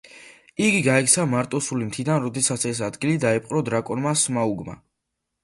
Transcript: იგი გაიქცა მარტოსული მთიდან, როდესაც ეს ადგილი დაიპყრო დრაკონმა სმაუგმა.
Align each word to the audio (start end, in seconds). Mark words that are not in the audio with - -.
იგი 0.67 0.77
გაიქცა 0.87 1.25
მარტოსული 1.33 1.89
მთიდან, 1.89 2.17
როდესაც 2.23 2.65
ეს 2.71 2.81
ადგილი 2.89 3.15
დაიპყრო 3.27 3.63
დრაკონმა 3.71 4.17
სმაუგმა. 4.25 4.79